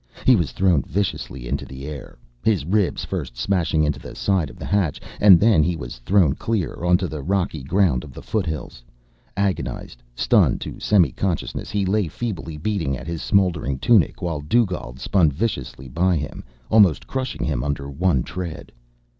[0.25, 4.57] He was thrown viciously into the air, his ribs first smashing into the side of
[4.57, 8.81] the hatch, and then he was thrown clear, onto the rocky ground of the foothills;
[9.37, 14.99] agonized, stunned to semi consciousness, he lay feebly beating at his smoldering tunic while Dugald
[14.99, 18.71] spun viciously by him, almost crushing him under one tread.